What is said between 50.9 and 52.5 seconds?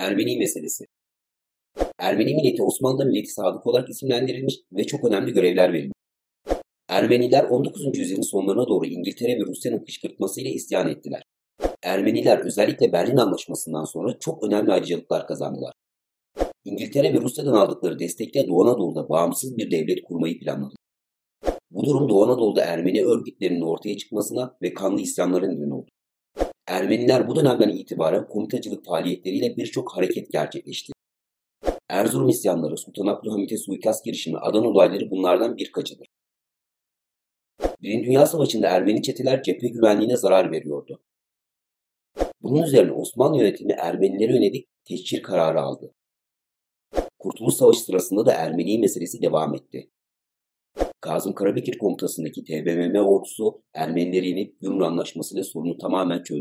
Kazım Karabekir komutasındaki